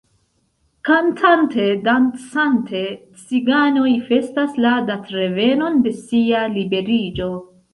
Kantante, 0.87 1.65
dancante, 1.89 2.81
ciganoj 3.25 3.93
festas 4.09 4.57
la 4.67 4.73
datrevenon 4.89 5.79
de 5.89 5.95
sia 6.01 6.43
liberiĝo. 6.57 7.31